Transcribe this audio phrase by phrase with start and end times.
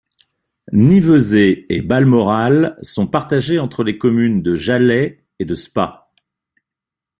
[0.73, 6.09] Nivezé et Balmoral sont partagés entre les communes de Jalhay et de Spa.